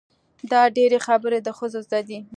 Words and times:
دا 0.51 0.61
ډېرې 0.75 0.99
خبرې 1.07 1.39
د 1.43 1.49
ښځو 1.57 1.79
زده 1.87 1.99
وي. 2.07 2.19